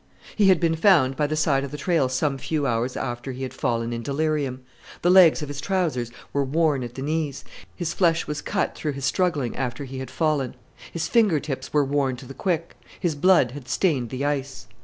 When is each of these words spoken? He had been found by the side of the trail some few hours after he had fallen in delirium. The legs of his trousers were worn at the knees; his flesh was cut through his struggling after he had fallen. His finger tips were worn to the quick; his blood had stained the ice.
He 0.35 0.47
had 0.47 0.59
been 0.59 0.73
found 0.73 1.15
by 1.15 1.27
the 1.27 1.35
side 1.35 1.63
of 1.63 1.69
the 1.69 1.77
trail 1.77 2.09
some 2.09 2.39
few 2.39 2.65
hours 2.65 2.97
after 2.97 3.33
he 3.33 3.43
had 3.43 3.53
fallen 3.53 3.93
in 3.93 4.01
delirium. 4.01 4.61
The 5.03 5.11
legs 5.11 5.43
of 5.43 5.47
his 5.47 5.61
trousers 5.61 6.09
were 6.33 6.43
worn 6.43 6.81
at 6.81 6.95
the 6.95 7.03
knees; 7.03 7.43
his 7.75 7.93
flesh 7.93 8.25
was 8.25 8.41
cut 8.41 8.73
through 8.73 8.93
his 8.93 9.05
struggling 9.05 9.55
after 9.55 9.83
he 9.85 9.99
had 9.99 10.09
fallen. 10.09 10.55
His 10.91 11.07
finger 11.07 11.39
tips 11.39 11.71
were 11.71 11.85
worn 11.85 12.15
to 12.15 12.25
the 12.25 12.33
quick; 12.33 12.75
his 12.99 13.13
blood 13.13 13.51
had 13.51 13.67
stained 13.69 14.09
the 14.09 14.25
ice. 14.25 14.65